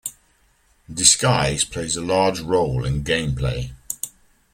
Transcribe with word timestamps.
Disguise 0.91 1.63
plays 1.63 1.95
a 1.95 2.01
large 2.01 2.39
role 2.39 2.85
in 2.85 3.03
gameplay. 3.03 3.71